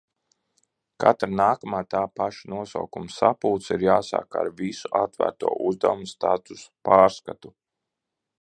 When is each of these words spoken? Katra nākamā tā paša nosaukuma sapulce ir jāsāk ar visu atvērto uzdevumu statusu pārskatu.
Katra 1.03 1.27
nākamā 1.39 1.81
tā 1.95 2.01
paša 2.21 2.49
nosaukuma 2.55 3.13
sapulce 3.17 3.71
ir 3.77 3.85
jāsāk 3.89 4.41
ar 4.43 4.49
visu 4.63 4.93
atvērto 5.03 5.55
uzdevumu 5.69 6.11
statusu 6.17 6.69
pārskatu. 6.91 7.55